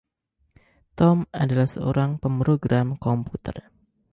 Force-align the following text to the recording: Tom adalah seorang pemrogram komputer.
Tom 0.97 1.17
adalah 1.43 1.67
seorang 1.75 2.11
pemrogram 2.21 2.87
komputer. 3.05 3.57